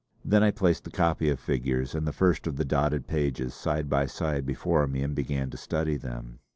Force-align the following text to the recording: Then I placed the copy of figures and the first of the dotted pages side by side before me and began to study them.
Then 0.25 0.41
I 0.41 0.49
placed 0.49 0.83
the 0.83 0.89
copy 0.89 1.29
of 1.29 1.39
figures 1.39 1.93
and 1.93 2.07
the 2.07 2.11
first 2.11 2.47
of 2.47 2.55
the 2.55 2.65
dotted 2.65 3.05
pages 3.05 3.53
side 3.53 3.87
by 3.87 4.07
side 4.07 4.47
before 4.47 4.87
me 4.87 5.03
and 5.03 5.13
began 5.13 5.51
to 5.51 5.57
study 5.57 5.95
them. 5.95 6.39